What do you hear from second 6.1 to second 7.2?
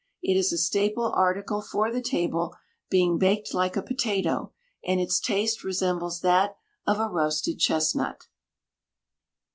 that of a